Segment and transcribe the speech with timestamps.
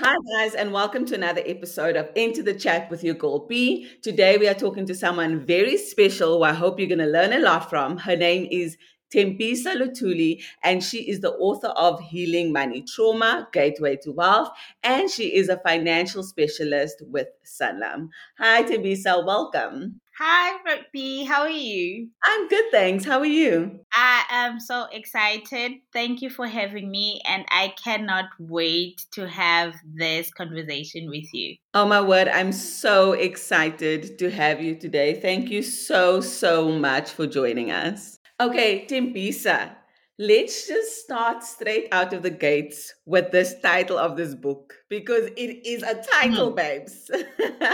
[0.00, 3.90] Hi, guys, and welcome to another episode of Into the Chat with your girl B.
[4.00, 7.32] Today, we are talking to someone very special who I hope you're going to learn
[7.32, 7.96] a lot from.
[7.96, 8.76] Her name is
[9.12, 14.50] Thembisa Luthuli, and she is the author of Healing Money Trauma Gateway to Wealth,
[14.84, 18.10] and she is a financial specialist with Sanlam.
[18.38, 20.00] Hi, Thembisa, welcome.
[20.20, 21.22] Hi, Rugby.
[21.22, 22.08] How are you?
[22.24, 23.04] I'm good, thanks.
[23.04, 23.78] How are you?
[23.92, 25.74] I am so excited.
[25.92, 31.54] Thank you for having me, and I cannot wait to have this conversation with you.
[31.72, 32.26] Oh, my word.
[32.26, 35.20] I'm so excited to have you today.
[35.20, 38.18] Thank you so, so much for joining us.
[38.40, 39.70] Okay, Thembisa,
[40.18, 45.26] let's just start straight out of the gates with this title of this book because
[45.36, 46.56] it is a title, mm.
[46.56, 47.10] babes.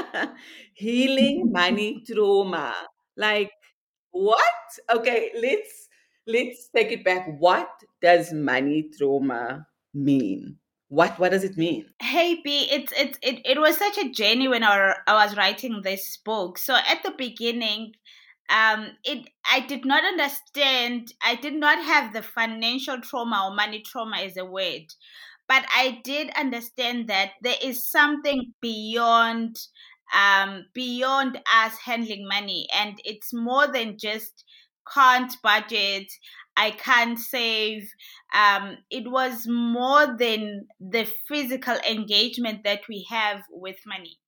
[0.75, 2.75] Healing money trauma.
[3.17, 3.51] Like
[4.11, 4.41] what?
[4.91, 5.89] Okay, let's
[6.27, 7.27] let's take it back.
[7.39, 7.69] What
[8.03, 10.57] does money trauma mean?
[10.89, 11.87] What what does it mean?
[12.01, 15.81] Hey B, it's it's it, it was such a journey when I, I was writing
[15.83, 16.59] this book.
[16.59, 17.95] So at the beginning,
[18.51, 23.83] um it i did not understand i did not have the financial trauma or money
[23.83, 24.83] trauma as a word
[25.49, 29.57] but i did understand that there is something beyond
[30.15, 34.45] um beyond us handling money and it's more than just
[34.93, 36.07] can't budget
[36.57, 37.89] i can't save
[38.35, 44.19] um it was more than the physical engagement that we have with money.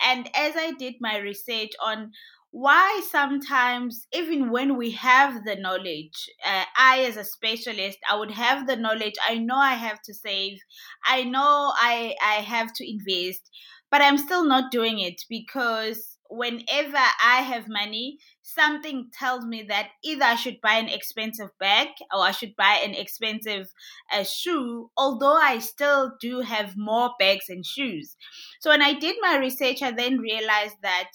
[0.00, 2.12] And as i did my research on
[2.52, 8.30] why sometimes even when we have the knowledge uh, i as a specialist i would
[8.30, 10.58] have the knowledge i know i have to save
[11.04, 13.50] i know i i have to invest
[13.90, 19.88] but i'm still not doing it because whenever i have money something tells me that
[20.02, 23.72] either i should buy an expensive bag or i should buy an expensive
[24.12, 28.16] uh, shoe although i still do have more bags and shoes
[28.60, 31.10] so when i did my research i then realized that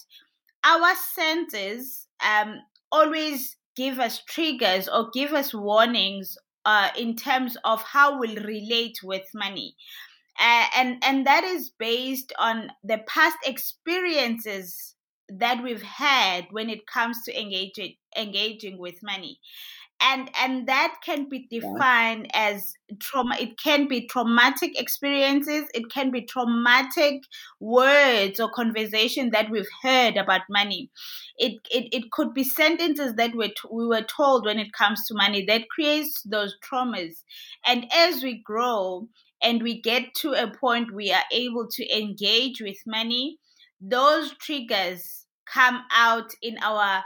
[0.64, 2.60] our senses um,
[2.92, 8.98] always give us triggers or give us warnings uh, in terms of how we'll relate
[9.02, 9.74] with money.
[10.38, 14.94] Uh, and and that is based on the past experiences
[15.38, 19.38] that we've had when it comes to engaging engaging with money.
[20.02, 26.10] And and that can be defined as trauma it can be traumatic experiences it can
[26.10, 27.22] be traumatic
[27.60, 30.90] words or conversation that we've heard about money.
[31.38, 35.14] It it, it could be sentences that we, we were told when it comes to
[35.14, 37.22] money that creates those traumas.
[37.66, 39.08] And as we grow
[39.42, 43.38] and we get to a point we are able to engage with money
[43.80, 47.02] those triggers come out in our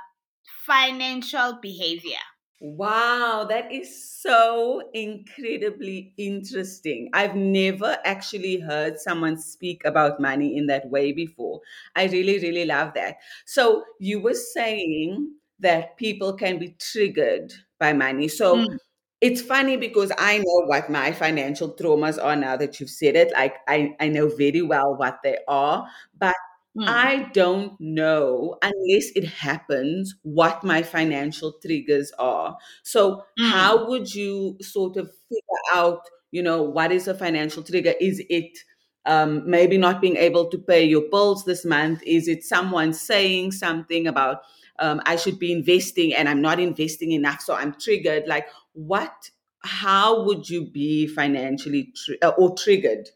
[0.67, 2.19] financial behavior
[2.67, 7.11] Wow, that is so incredibly interesting.
[7.13, 11.61] I've never actually heard someone speak about money in that way before.
[11.95, 13.17] I really, really love that.
[13.45, 18.29] So, you were saying that people can be triggered by money.
[18.29, 18.79] So, mm.
[19.21, 23.31] it's funny because I know what my financial traumas are now that you've said it.
[23.35, 25.87] Like, I, I know very well what they are.
[26.19, 26.35] But
[26.77, 26.89] Mm.
[26.89, 32.57] I don't know unless it happens what my financial triggers are.
[32.83, 33.51] So, mm.
[33.51, 36.01] how would you sort of figure out,
[36.33, 37.95] you know, what is a financial trigger?
[38.01, 38.59] Is it
[39.07, 42.03] um, maybe not being able to pay your bills this month?
[42.05, 44.43] Is it someone saying something about
[44.81, 48.25] um, I should be investing and I'm not investing enough, so I'm triggered?
[48.27, 49.31] Like, what?
[49.61, 53.09] How would you be financially tri- or triggered,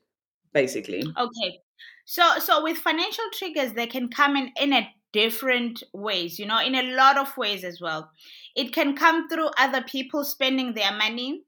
[0.53, 1.01] basically?
[1.01, 1.61] Okay.
[2.11, 6.59] So so with financial triggers, they can come in in a different ways, you know,
[6.59, 8.11] in a lot of ways as well.
[8.57, 11.43] It can come through other people spending their money.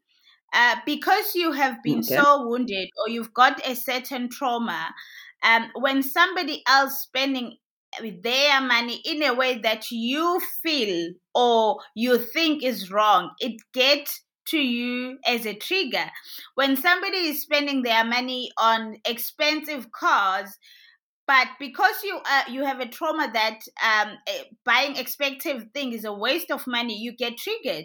[0.52, 2.16] Uh, because you have been okay.
[2.16, 4.92] so wounded or you've got a certain trauma,
[5.44, 7.56] um, when somebody else spending
[8.22, 14.22] their money in a way that you feel or you think is wrong, it gets
[14.50, 16.10] to you as a trigger.
[16.54, 20.58] When somebody is spending their money on expensive cars,
[21.30, 26.04] but because you uh, you have a trauma that um, eh, buying expensive thing is
[26.04, 27.84] a waste of money, you get triggered.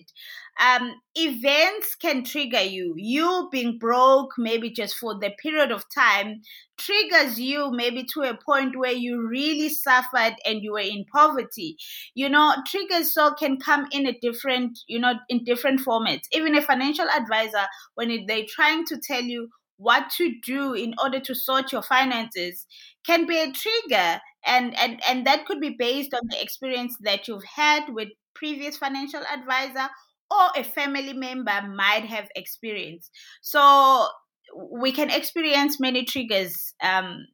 [0.59, 2.95] Um, events can trigger you.
[2.97, 6.41] You being broke, maybe just for the period of time,
[6.79, 11.77] triggers you maybe to a point where you really suffered and you were in poverty.
[12.15, 16.23] You know, triggers so can come in a different, you know, in different formats.
[16.31, 21.19] Even a financial advisor, when they're trying to tell you what to do in order
[21.19, 22.65] to sort your finances
[23.05, 27.27] can be a trigger and and and that could be based on the experience that
[27.27, 29.89] you've had with previous financial advisor
[30.31, 33.11] or a family member might have experienced
[33.41, 34.07] so
[34.71, 37.25] we can experience many triggers um,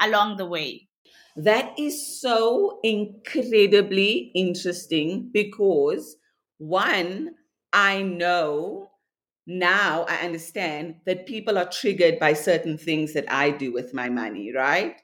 [0.00, 0.88] along the way.
[1.36, 6.16] That is so incredibly interesting because
[6.58, 7.36] one,
[7.72, 8.87] I know
[9.48, 14.10] now I understand that people are triggered by certain things that I do with my
[14.10, 15.00] money, right?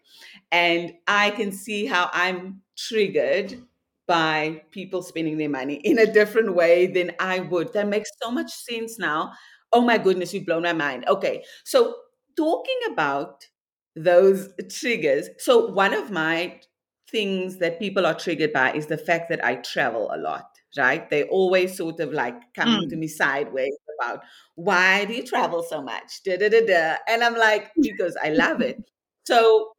[0.53, 3.59] And I can see how I'm triggered
[4.07, 7.73] by people spending their money in a different way than I would.
[7.73, 9.33] That makes so much sense now.
[9.73, 11.09] Oh my goodness, you've blown my mind.
[11.09, 11.43] Okay.
[11.65, 11.97] So,
[12.37, 13.47] talking about
[13.97, 15.31] those triggers.
[15.39, 16.61] So, one of my
[17.11, 21.09] things that people are triggered by is the fact that I travel a lot, right?
[21.09, 22.91] They always sort of like coming mm.
[22.91, 24.23] to me sideways about
[24.55, 26.23] why do you travel so much?
[26.25, 26.97] Da, da, da, da.
[27.09, 28.83] And I'm like, because I love it.
[29.27, 29.73] So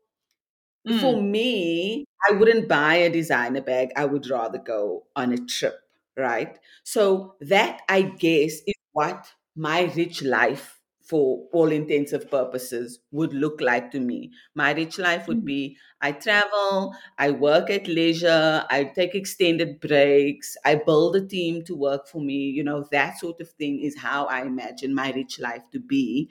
[0.88, 1.00] mm.
[1.00, 3.92] for me, I wouldn't buy a designer bag.
[3.96, 5.80] I would rather go on a trip,
[6.18, 6.58] right?
[6.84, 10.75] So that I guess is what my rich life
[11.06, 14.32] for all intensive purposes would look like to me.
[14.56, 15.46] My rich life would mm.
[15.46, 21.64] be I travel, I work at leisure, I take extended breaks, I build a team
[21.66, 22.50] to work for me.
[22.50, 26.30] You know, that sort of thing is how I imagine my rich life to be.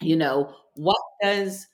[0.00, 1.68] You know, what does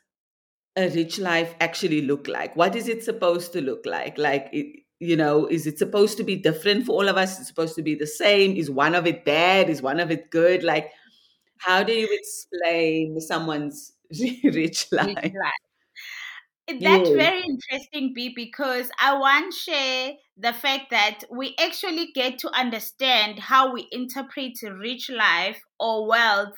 [0.76, 2.54] a rich life actually look like?
[2.56, 4.18] What is it supposed to look like?
[4.18, 7.34] Like, it, you know, is it supposed to be different for all of us?
[7.34, 8.56] Is it supposed to be the same?
[8.56, 9.68] Is one of it bad?
[9.68, 10.62] Is one of it good?
[10.62, 10.92] Like,
[11.64, 13.92] how do you explain someone's
[14.44, 15.06] rich life?
[15.06, 15.52] Rich life.
[16.68, 17.16] Eh, that's yes.
[17.16, 22.50] very interesting, B, because I want to share the fact that we actually get to
[22.50, 26.54] understand how we interpret rich life or wealth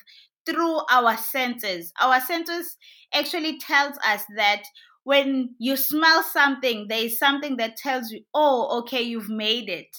[0.47, 1.93] through our senses.
[2.01, 2.77] Our senses
[3.13, 4.63] actually tells us that
[5.05, 9.95] when you smell something, there is something that tells you, oh, okay, you've made it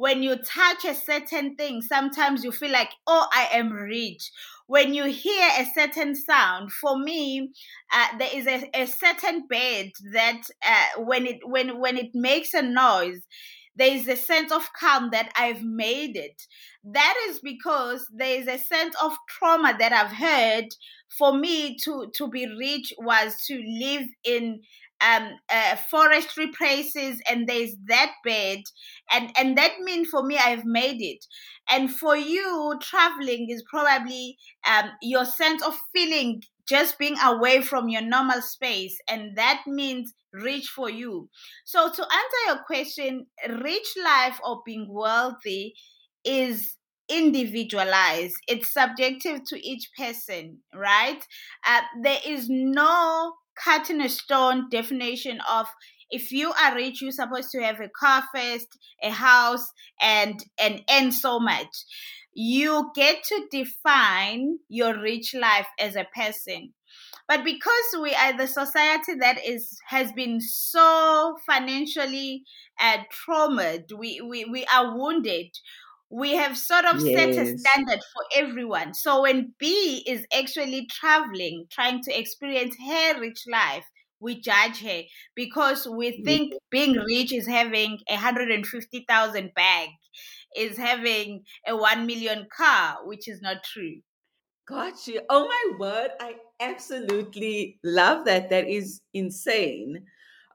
[0.00, 4.30] when you touch a certain thing, sometimes you feel like, oh, I am rich.
[4.66, 7.50] When you hear a certain sound, for me,
[7.92, 12.54] uh, there is a, a, certain bed that uh, when it when when it makes
[12.54, 13.20] a noise,
[13.76, 16.46] there is a sense of calm that I've made it.
[16.82, 20.68] That is because there is a sense of trauma that I've heard.
[21.18, 24.62] For me to to be rich was to live in
[25.00, 28.60] um, uh, forestry places and there's that bed.
[29.10, 31.24] And and that means for me i've made it.
[31.68, 34.36] And for you traveling is probably
[34.66, 38.96] um, your sense of feeling just being away from your normal space.
[39.08, 41.28] And that means rich for you.
[41.64, 43.26] So to answer your question
[43.62, 45.74] rich life or being wealthy
[46.24, 46.76] is
[47.08, 48.34] individualized.
[48.46, 51.20] It's subjective to each person right?
[51.66, 55.66] Uh, there is no cut in a stone definition of
[56.10, 60.82] if you are rich, you're supposed to have a car first, a house, and and
[60.90, 61.68] earn so much.
[62.32, 66.72] You get to define your rich life as a person.
[67.28, 72.42] But because we are the society that is has been so financially
[72.80, 75.46] uh, traumatized, we, we, we are wounded
[76.10, 77.14] we have sort of yes.
[77.14, 78.94] set a standard for everyone.
[78.94, 83.86] So when B is actually traveling, trying to experience her rich life,
[84.20, 85.02] we judge her
[85.34, 89.90] because we think being rich is having a hundred and fifty thousand bag,
[90.56, 94.02] is having a one million car, which is not true.
[94.66, 95.20] Got you.
[95.28, 96.12] Oh my word.
[96.20, 98.50] I absolutely love that.
[98.50, 100.06] That is insane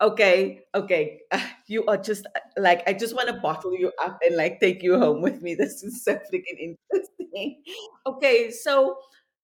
[0.02, 1.22] okay, okay,
[1.68, 2.26] you are just
[2.58, 5.56] like, I just want to bottle you up and like take you home with me.
[5.66, 7.62] This is so freaking interesting.
[8.08, 8.98] Okay, so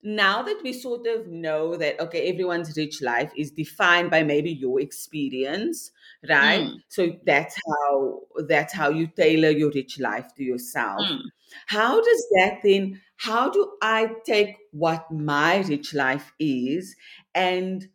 [0.03, 4.51] now that we sort of know that, okay, everyone's rich life is defined by maybe
[4.51, 5.91] your experience,
[6.29, 6.61] right?
[6.61, 6.75] Mm.
[6.89, 11.01] So that's how that's how you tailor your rich life to yourself.
[11.01, 11.21] Mm.
[11.67, 13.01] How does that then?
[13.17, 16.95] How do I take what my rich life is
[17.35, 17.87] and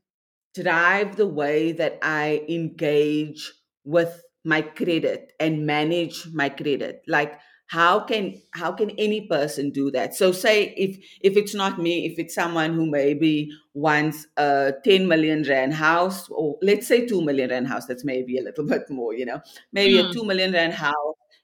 [0.63, 3.53] drive the way that I engage
[3.85, 7.03] with my credit and manage my credit.
[7.07, 11.81] Like how can how can any person do that so say if if it's not
[11.81, 17.05] me if it's someone who maybe wants a 10 million rand house or let's say
[17.05, 19.41] 2 million rand house that's maybe a little bit more you know
[19.73, 20.05] maybe mm.
[20.05, 20.13] a hmm.
[20.13, 20.95] 2 million rand house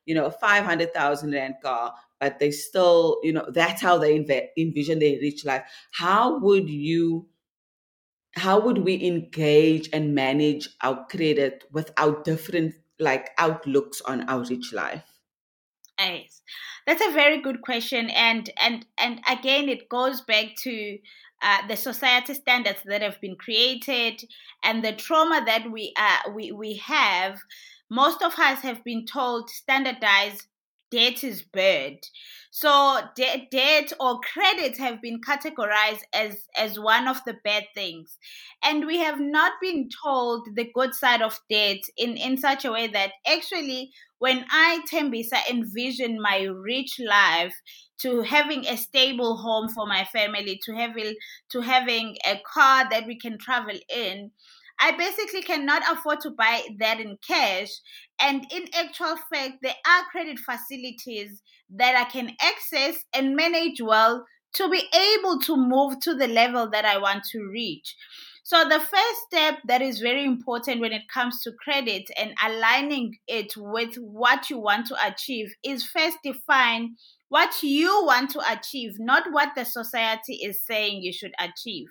[0.05, 4.47] you know a 500000 rand car but they still you know that's how they env-
[4.57, 7.27] envision their rich life how would you
[8.37, 14.45] how would we engage and manage our credit with our different like outlooks on our
[14.45, 15.05] rich life?
[15.99, 16.43] Yes
[16.87, 20.99] that's a very good question and and and again it goes back to
[21.43, 24.23] uh, the society standards that have been created
[24.63, 27.41] and the trauma that we uh, we we have.
[27.91, 30.47] Most of us have been told standardize
[30.93, 31.99] debt is bad.
[32.53, 38.19] So de- debt or credit have been categorized as as one of the bad things,
[38.63, 42.73] and we have not been told the good side of debt in in such a
[42.73, 47.55] way that actually, when I Thembisa envision my rich life
[47.99, 51.15] to having a stable home for my family, to having
[51.51, 54.31] to having a car that we can travel in
[54.83, 57.69] I basically cannot afford to buy that in cash.
[58.21, 64.27] And in actual fact, there are credit facilities that I can access and manage well
[64.55, 67.95] to be able to move to the level that I want to reach.
[68.43, 73.19] So, the first step that is very important when it comes to credit and aligning
[73.29, 76.97] it with what you want to achieve is first define
[77.29, 81.87] what you want to achieve, not what the society is saying you should achieve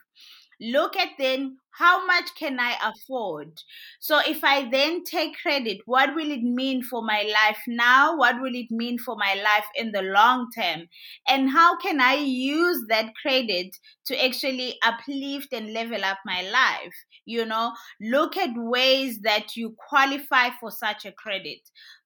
[0.62, 3.54] look at then how much can I afford?
[4.00, 8.18] So if I then take credit, what will it mean for my life now?
[8.18, 10.88] What will it mean for my life in the long term?
[11.28, 13.76] And how can I use that credit
[14.06, 16.94] to actually uplift and level up my life?
[17.26, 21.62] You know, look at ways that you qualify for such a credit.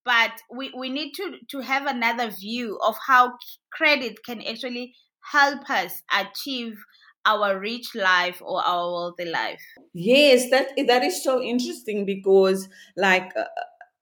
[0.06, 3.34] But we, we need to, to have another view of how
[3.74, 4.94] credit can actually
[5.32, 6.78] help us achieve
[7.26, 9.62] our rich life or our wealthy life?
[9.94, 13.42] Yes that that is so interesting because like uh,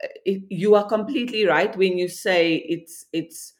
[0.03, 3.53] uh, it, you are completely right when you say it's it's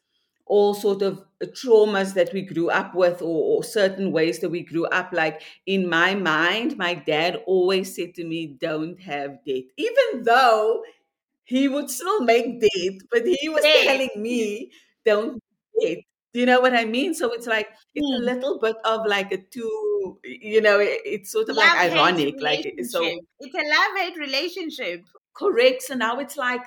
[0.46, 4.62] all sort of traumas that we grew up with or, or, certain ways that we
[4.62, 5.10] grew up.
[5.14, 9.64] Like in my mind my dad always said to me don't have debt.
[9.78, 10.84] Even though
[11.46, 14.72] he would still make debt but he was telling me
[15.06, 15.42] don't
[15.80, 16.00] debt
[16.34, 17.14] do you know what I mean?
[17.14, 18.26] So it's like it's a Hmm.
[18.26, 21.96] little bit of like a two, you know, it- it's sort of like love hate
[21.96, 23.22] ironic, like so.
[23.40, 25.06] It's a love hate relationship.
[25.36, 25.84] correct.
[25.84, 26.62] So now it's like,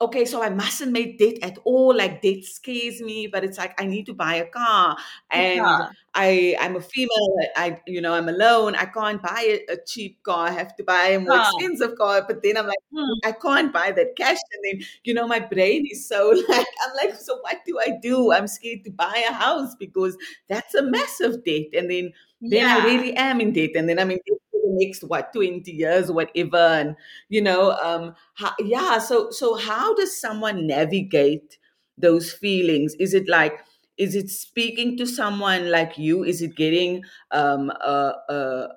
[0.00, 1.94] okay, so I mustn't make debt at all.
[1.96, 4.96] Like debt scares me, but it's like I need to buy a car,
[5.30, 5.88] and Yeah.
[6.14, 7.36] I I'm a female.
[7.56, 8.74] I you know I'm alone.
[8.74, 10.48] I can't buy a, cheap car.
[10.48, 11.48] I have to buy a more Yeah.
[11.58, 12.24] expensive car.
[12.26, 13.18] But then I'm like, Hmm.
[13.24, 14.38] I can't buy that cash.
[14.52, 17.98] And then you know my brain is so like I'm like, so what do I
[18.02, 18.32] do?
[18.32, 20.16] I'm scared to buy a house because
[20.48, 21.68] that's a massive debt.
[21.74, 22.12] And then
[22.50, 24.38] then I really am in debt, and then I'm in debt
[24.72, 26.56] next what twenty years, whatever.
[26.56, 26.96] And
[27.28, 28.98] you know, um, how, yeah.
[28.98, 31.58] So so how does someone navigate
[31.98, 32.94] those feelings?
[32.98, 33.60] Is it like
[33.98, 36.24] is it speaking to someone like you?
[36.24, 38.68] Is it getting um, a, a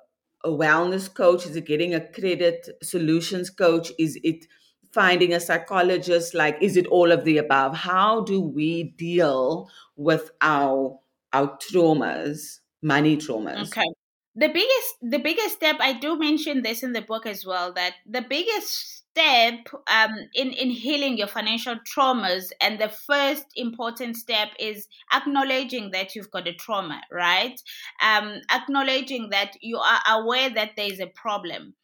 [0.44, 1.46] a wellness coach?
[1.46, 3.90] Is it getting a credit solutions coach?
[3.98, 4.46] Is it
[4.92, 6.34] finding a psychologist?
[6.34, 7.74] Like, is it all of the above?
[7.76, 10.98] How do we deal with our
[11.32, 13.66] our traumas, money traumas?
[13.66, 13.95] Okay.
[14.38, 17.94] The biggest the biggest step I do mention this in the book as well that
[18.04, 24.50] the biggest step um, in in healing your financial traumas and the first important step
[24.58, 27.58] is acknowledging that you've got a trauma right?
[28.02, 31.74] Um, acknowledging that you are aware that there is a problem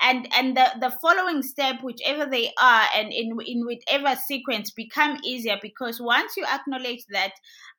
[0.00, 5.18] and and the, the following step whichever they are and in in whichever sequence become
[5.24, 7.32] easier because once you acknowledge that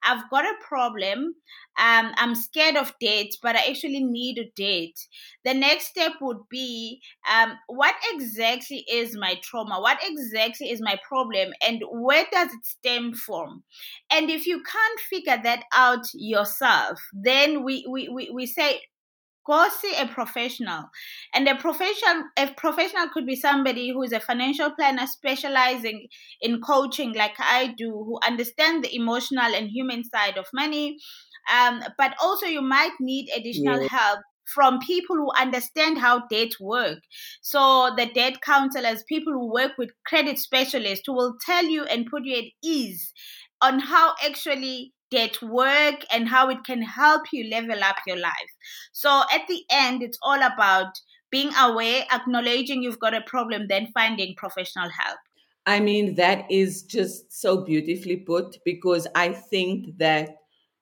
[0.04, 1.36] i've got a problem
[1.80, 5.08] um, i'm scared of debt but i actually need a date
[5.46, 9.80] the next step would be um, what exactly is my trauma?
[9.80, 11.54] What exactly is my problem?
[11.66, 13.64] And where does it stem from?
[14.12, 18.82] And if you can't figure that out yourself then we we, we, we say
[19.50, 20.86] go see a professional
[21.34, 26.08] and a professional a professional could be somebody who is a financial planner specializing
[26.42, 30.98] in coaching like i do who understand the emotional and human side of money
[31.52, 33.88] um, but also you might need additional Yeah.
[33.90, 34.20] help
[34.54, 37.00] from people who understand how debt work
[37.42, 42.08] so the debt counselors people who work with credit specialists who will tell you and
[42.08, 43.14] put you at ease
[43.62, 48.54] on how actually debt work and how it can help you level up your life
[48.92, 51.00] so at the end, it's all about
[51.32, 55.20] being aware, acknowledging you've got a problem, then finding professional help.
[55.66, 60.38] I mean, that is just so beautifully put because I think that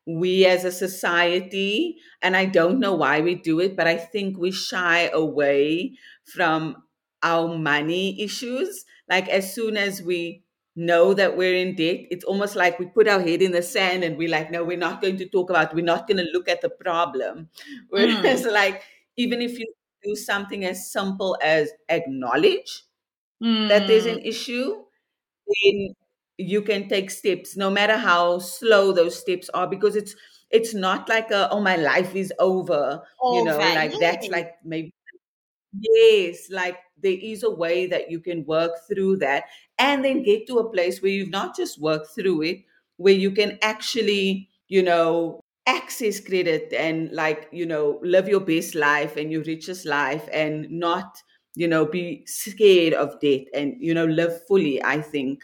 [0.06, 4.38] we as a society, and I don't know why we do it, but I think
[4.38, 6.78] we shy away from
[7.22, 8.86] our money issues.
[9.10, 10.44] Like, as soon as we
[10.78, 14.04] know that we're in debt, it's almost like we put our head in the sand
[14.04, 16.48] and we're like, no, we're not going to talk about, we're not going to look
[16.50, 17.50] at the problem.
[17.90, 18.84] Whereas, like,
[19.18, 19.68] even if you
[20.04, 22.84] do something as simple as acknowledge
[23.70, 24.24] that there's an Mm.
[24.24, 24.84] issue,
[25.64, 25.96] then
[26.38, 30.16] you can take steps, no matter how slow those steps are, because it's
[30.52, 33.70] it's not like a oh my life is over, you know, Over.
[33.70, 34.94] like that's like maybe
[35.74, 39.46] Yes, like there is a way that you can work through that
[39.78, 42.60] and then get to a place where you've not just worked through it,
[42.98, 48.74] where you can actually, you know, access credit and like, you know, live your best
[48.76, 51.22] life and your richest life and not,
[51.56, 55.44] you know, be scared of debt and, you know, live fully, I think.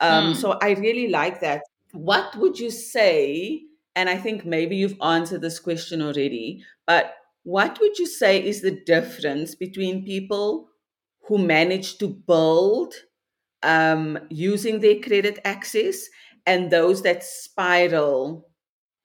[0.00, 0.36] Um, Mm.
[0.36, 1.62] so I really like that.
[1.92, 3.62] What would you say?
[3.94, 8.62] And I think maybe you've answered this question already, but what would you say is
[8.62, 10.68] the difference between people
[11.32, 12.94] who manage to build
[13.62, 16.06] um, using their credit access
[16.46, 18.50] and those that spiral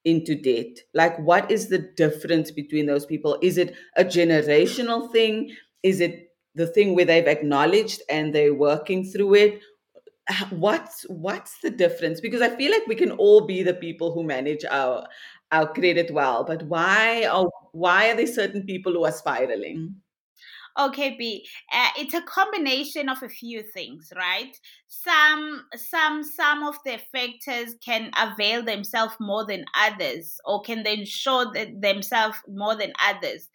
[0.06, 0.80] into debt?
[0.94, 3.38] Like, what is the difference between those people?
[3.42, 5.56] Is it a generational thing?
[5.84, 9.62] Is it the thing where they've acknowledged and they're working through it?
[10.52, 14.24] what's what's the difference because i feel like we can all be the people who
[14.24, 15.08] manage our
[15.54, 19.96] our credit well but why are why are there certain people who are spiraling
[20.80, 21.44] Okay, B.
[21.74, 24.56] Uh, it's a combination of a few things, right?
[24.88, 31.04] Some, some, some of the factors can avail themselves more than others, or can then
[31.06, 33.50] show themselves more than others.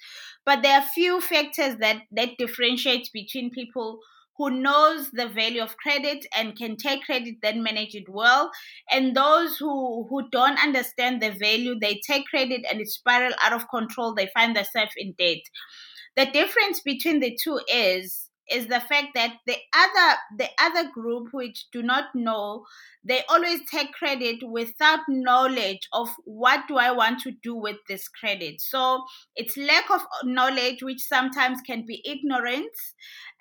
[0.44, 4.00] But there are few factors that that differentiate between people
[4.38, 8.50] who knows the value of credit and can take credit then manage it well
[8.90, 13.52] and those who who don't understand the value they take credit and it spiral out
[13.52, 15.42] of control they find themselves in debt
[16.16, 21.28] the difference between the two is is the fact that the other the other group
[21.32, 22.64] which do not know
[23.04, 28.08] they always take credit without knowledge of what do i want to do with this
[28.08, 28.60] credit.
[28.60, 29.02] So
[29.34, 32.94] it's lack of knowledge which sometimes can be ignorance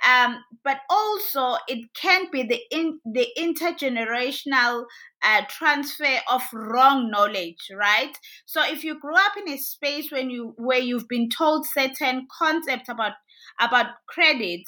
[0.08, 4.86] um, but also it can be the in the intergenerational
[5.24, 8.18] uh, transfer of wrong knowledge right?
[8.46, 12.28] So if you grew up in a space when you where you've been told certain
[12.40, 13.14] concepts about
[13.60, 14.62] about credit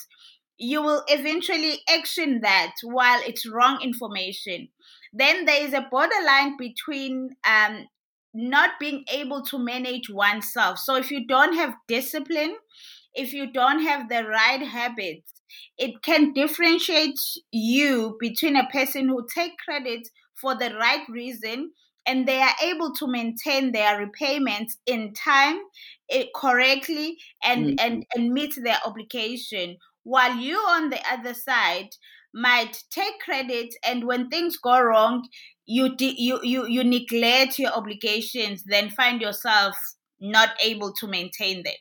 [0.58, 4.70] you will eventually action that while it's wrong information.
[5.12, 7.88] Then there is a borderline between um,
[8.34, 10.80] not being able to manage oneself.
[10.80, 12.58] So if you don't have discipline
[13.14, 15.32] if you don't have the right habits,
[15.78, 17.20] it can differentiate
[17.52, 20.08] you between a person who take credit
[20.42, 21.72] for the right reason
[22.06, 25.60] and they are able to maintain their repayments in time
[26.10, 27.78] it, correctly and, Mhm.
[27.80, 31.90] and and meet their obligation while you on the other side
[32.34, 35.28] might take credit and when things go wrong
[35.66, 39.76] you you, you you neglect your obligations then find yourself
[40.20, 41.74] not able to maintain them.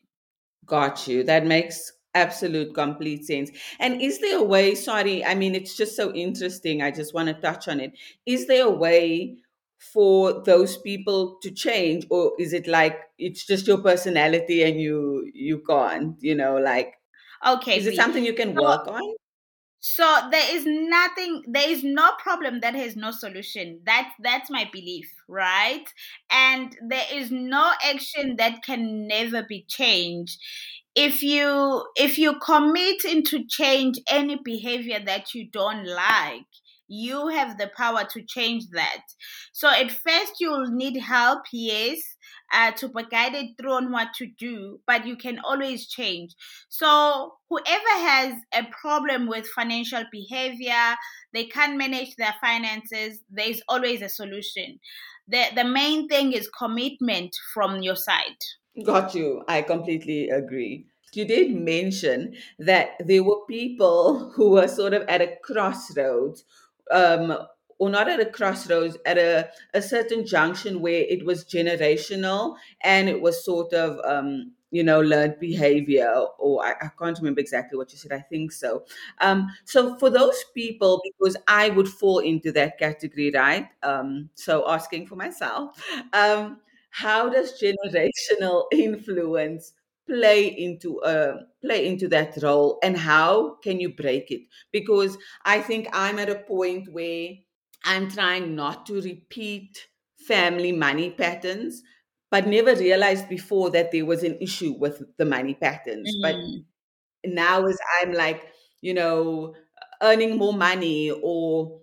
[0.67, 1.23] Got you.
[1.23, 3.51] That makes absolute complete sense.
[3.79, 7.29] And is there a way sorry i mean it's just so interesting i just want
[7.29, 7.93] to touch on it.
[8.27, 9.39] Is there a way
[9.93, 15.29] for those people to change or is it like it's just your personality and you
[15.35, 16.95] you can't you know like
[17.47, 19.15] okay Is it something you can so work on?
[19.81, 23.81] So there is nothing, there is no problem that has no solution.
[23.85, 25.85] That that's my belief, right?
[26.31, 30.39] And there is no action that can never be changed.
[30.95, 36.47] If you if you commit into change any behavior that you don't like,
[36.89, 39.03] you have the power to change that.
[39.53, 41.99] So at first you'll need help, yes,
[42.53, 46.35] uh, to be guided through on what to do, but you can always change.
[46.69, 50.97] So, whoever has a problem with financial behavior,
[51.33, 54.79] they can't manage their finances, there's always a solution.
[55.33, 58.37] The, the main thing is commitment from your side.
[58.85, 59.43] Got you.
[59.49, 60.85] I completely agree.
[61.15, 66.45] You did mention that there were people who were sort of at a crossroads,
[66.91, 67.37] um,
[67.79, 73.09] or not at a crossroads, at a, a certain junction where it was generational and
[73.09, 77.79] it was sort of, um, you know, learned behavior, or I, I can't remember exactly
[77.79, 78.13] what you said.
[78.13, 78.85] I think so.
[79.21, 83.69] Um, so for those people, because I would fall into that category, right?
[83.85, 85.81] Um, so asking for myself.
[86.13, 86.59] Um,
[86.91, 89.73] how does generational influence
[90.07, 95.61] play into uh, play into that role and how can you break it because i
[95.61, 97.29] think i'm at a point where
[97.85, 101.83] i'm trying not to repeat family money patterns
[102.33, 106.17] but never realized before that there was an issue with the money patterns.
[106.21, 106.65] But Mm,
[107.25, 109.55] now as I'm like, you know,
[110.03, 111.81] earning more money or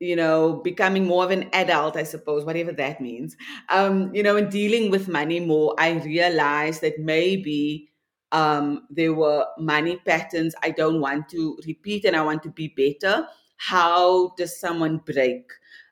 [0.00, 3.36] you know becoming more of an adult i suppose whatever that means
[3.68, 7.90] um you know and dealing with money more i realized that maybe
[8.30, 12.68] um there were money patterns i don't want to repeat and i want to be
[12.68, 13.26] better.
[13.56, 15.50] How does someone break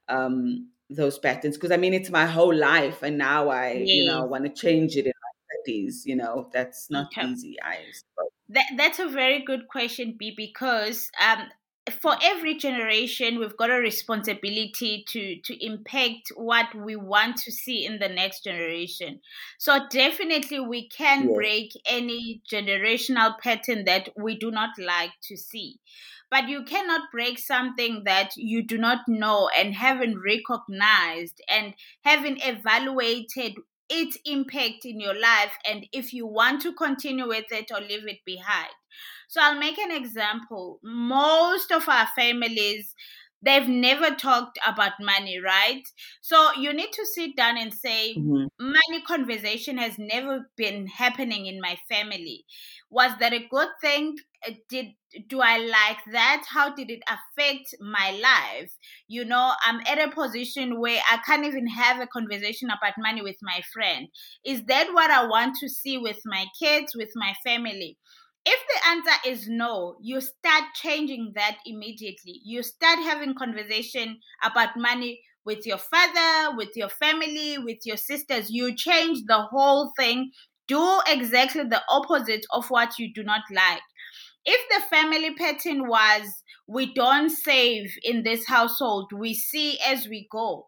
[0.08, 4.24] um those patterns because i mean it's my whole life and now i you know
[4.24, 7.22] want to change it in my 30s you know that's not Okay.
[7.22, 7.92] easy i
[8.48, 11.48] That, that's a very good question, B, because um,
[12.00, 17.84] for every generation we've got a responsibility to to impact what we want to see
[17.84, 19.20] in the next generation.
[19.58, 25.78] So definitely we can break any generational pattern that we do not like to see
[26.30, 32.40] but you cannot break something that you do not know and haven't recognized and haven't
[32.44, 33.54] evaluated
[33.88, 38.06] its impact in your life and if you want to continue with it or leave
[38.08, 38.70] it behind
[39.28, 40.78] so I'll make an example.
[40.82, 42.94] Most of our families,
[43.42, 45.82] they've never talked about money, right?
[46.20, 48.46] So you need to sit down and say, mm-hmm.
[48.58, 52.44] money conversation has never been happening in my family.
[52.90, 54.16] Was that a good thing?
[54.46, 54.86] Uh, did
[55.28, 56.44] do I like that?
[56.48, 58.70] How did it affect my life?
[59.08, 63.22] You know, I'm at a position where I can't even have a conversation about money
[63.22, 64.08] with my friend.
[64.44, 67.96] Is that what I want to see with my kids, with my family?
[68.46, 72.40] If the answer is no you start changing that immediately.
[72.44, 78.50] You start having conversation about money with your father with your family with your sisters.
[78.50, 80.30] You change the whole thing.
[80.68, 83.82] Do exactly the opposite of what you do not like.
[84.44, 89.12] If the family pattern was we don't save in this household.
[89.12, 90.66] We see as we go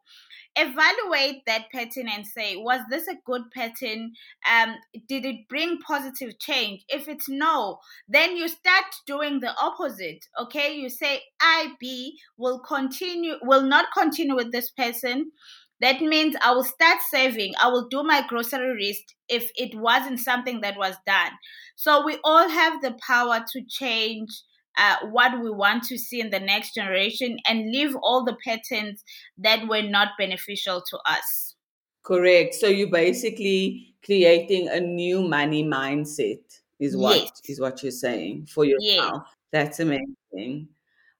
[0.58, 4.12] evaluate that pattern and say, was this a good pattern?
[4.50, 4.74] Um,
[5.08, 6.84] did it bring positive change?
[6.88, 10.26] If it's no, then you start doing the opposite.
[10.40, 15.30] Okay, you say, I B will continue, will not continue with this person.
[15.80, 17.52] That means I will start saving.
[17.62, 21.30] I will do my grocery list if it wasn't something that was done.
[21.76, 24.42] So we all have the power to change
[24.78, 29.04] uh, what we want to see in the next generation and leave all the patterns
[29.36, 31.56] that were not beneficial to us.
[32.02, 32.54] Correct.
[32.54, 36.40] So you're basically creating a new money mindset
[36.80, 37.42] is what yes.
[37.46, 39.22] is what you're saying for yourself.
[39.24, 39.34] Yes.
[39.52, 40.68] That's amazing.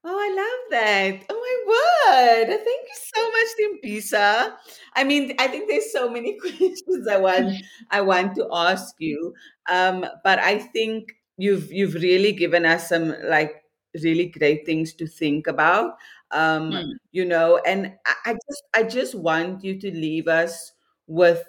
[0.03, 1.25] Oh, I love that.
[1.29, 2.47] Oh my word.
[2.47, 4.53] Thank you so much, Thembisa.
[4.95, 7.53] I mean, I think there's so many questions I want
[7.91, 9.33] I want to ask you.
[9.69, 13.63] Um, but I think you've you've really given us some like
[14.03, 15.97] really great things to think about
[16.31, 16.91] um mm.
[17.11, 20.73] you know and I, I just i just want you to leave us
[21.07, 21.43] with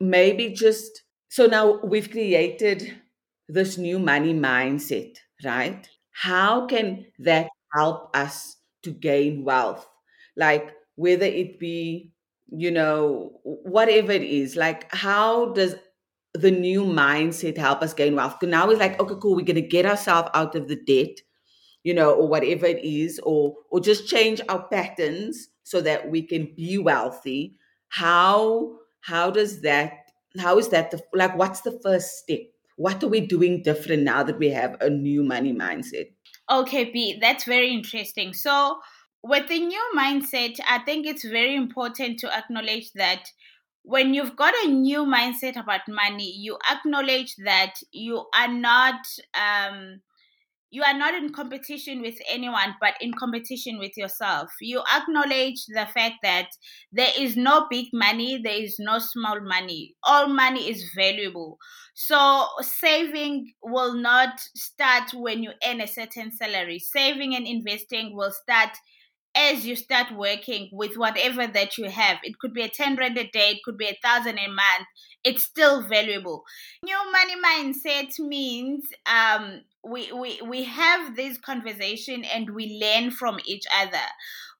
[0.00, 3.00] maybe just so now we've created
[3.48, 9.86] this new money mindset right how can that help us to gain wealth
[10.36, 12.12] like whether it be
[12.50, 15.74] you know whatever it is like how does
[16.34, 18.42] the new mindset help us gain wealth.
[18.42, 21.20] Now it's like, okay, cool, we're gonna get ourselves out of the debt,
[21.84, 26.22] you know, or whatever it is, or or just change our patterns so that we
[26.22, 27.56] can be wealthy.
[27.88, 29.92] How how does that
[30.38, 32.40] how is that the like what's the first step?
[32.76, 36.10] What are we doing different now that we have a new money mindset?
[36.50, 38.34] Okay, B, that's very interesting.
[38.34, 38.80] So
[39.22, 43.30] with the new mindset, I think it's very important to acknowledge that
[43.84, 48.96] when you've got a new mindset about money, you acknowledge that you are not
[49.34, 50.00] um,
[50.70, 54.50] you are not in competition with anyone, but in competition with yourself.
[54.60, 56.48] You acknowledge the fact that
[56.90, 59.94] there is no big money, there is no small money.
[60.02, 61.58] All money is valuable.
[61.94, 66.80] So saving will not start when you earn a certain salary.
[66.80, 68.70] Saving and investing will start
[69.36, 72.18] as you start working with whatever that you have.
[72.22, 74.86] It could be a 10 rand a day, it could be a thousand a month.
[75.24, 76.44] It's still valuable.
[76.82, 83.38] New money mindset means um, we, we, we have this conversation and we learn from
[83.46, 84.06] each other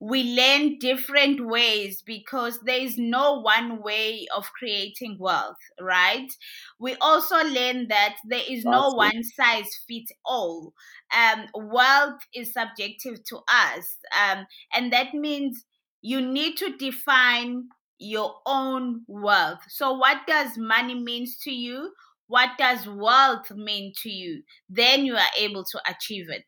[0.00, 6.31] we learn different ways because there is no one way of creating wealth, right?
[6.79, 10.74] We also learn that there is no one size fits all.
[11.16, 15.64] Um, wealth is subjective to us, um, and that means
[16.03, 17.68] you need to define
[18.04, 19.60] your own wealth.
[19.68, 21.92] So, what does money means to you?
[22.26, 24.42] What does wealth mean to you?
[24.68, 26.46] Then you are able to achieve it.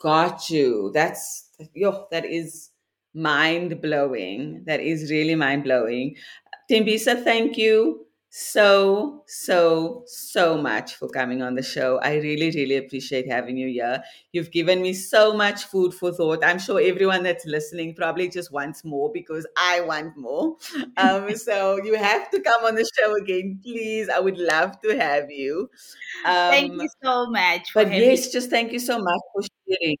[0.00, 0.90] Got you.
[0.92, 2.06] That's yo.
[2.10, 2.70] That is
[3.14, 4.62] mind blowing.
[4.66, 6.16] That is really mind blowing.
[6.70, 8.03] Thembisa, thank you
[8.36, 12.00] so, so, so much for coming on the show.
[12.02, 14.02] I really, really appreciate having you here.
[14.32, 16.44] You've given me so much food for thought.
[16.44, 20.56] I'm sure everyone that's listening probably just wants more because I want more.
[20.96, 24.08] Um, so you have to come on the show again, please.
[24.08, 25.68] I would love to have you.
[26.24, 27.70] Um, thank you so much.
[27.72, 29.96] but yes, just thank you so much for sharing.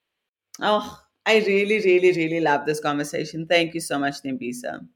[0.60, 3.46] Oh, I really, really, really love this conversation.
[3.46, 4.86] Thank you so much, Thembisa.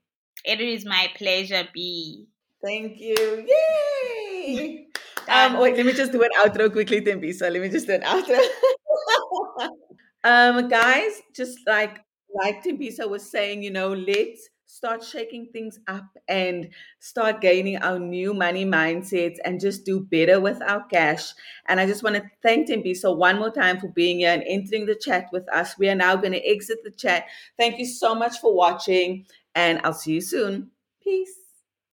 [0.45, 2.29] It is my pleasure, B.
[2.63, 3.47] Thank you.
[3.47, 4.85] Yay!
[5.31, 7.53] Um, wait, let me just do an outro quickly, Thembisa.
[7.53, 8.41] Let me just do an outro.
[10.25, 11.99] um, guys, just like
[12.35, 16.69] like Thembisa was saying, you know, let's start shaking things up and
[17.01, 21.33] start gaining our new money mindsets and just do better with our cash.
[21.67, 24.87] And I just want to thank Thembisa one more time for being here and entering
[24.87, 25.79] the chat with us.
[25.79, 27.25] We are now going to exit the chat.
[27.59, 30.71] Thank you so much for watching, and I'll see you soon.
[31.03, 31.48] Peace.